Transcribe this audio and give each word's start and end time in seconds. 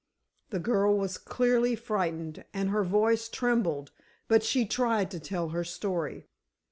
The 0.49 0.57
girl 0.57 0.97
was 0.97 1.19
clearly 1.19 1.75
frightened 1.75 2.43
and 2.55 2.71
her 2.71 2.83
voice 2.83 3.29
trembled, 3.29 3.91
but 4.27 4.41
she 4.43 4.65
tried 4.65 5.11
to 5.11 5.19
tell 5.19 5.49
her 5.49 5.63
story. 5.63 6.25